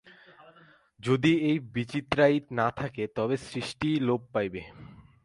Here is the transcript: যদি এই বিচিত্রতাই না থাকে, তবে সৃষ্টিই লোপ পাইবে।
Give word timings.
যদি 0.99 1.31
এই 1.49 1.57
বিচিত্রতাই 1.73 2.35
না 2.51 2.67
থাকে, 2.71 3.03
তবে 3.15 3.35
সৃষ্টিই 3.49 3.97
লোপ 3.99 4.21
পাইবে। 4.33 4.61